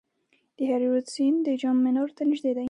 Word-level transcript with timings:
د 0.57 0.59
هریرود 0.71 1.05
سیند 1.13 1.39
د 1.47 1.49
جام 1.61 1.77
منار 1.83 2.09
ته 2.17 2.21
نږدې 2.29 2.51
دی 2.55 2.59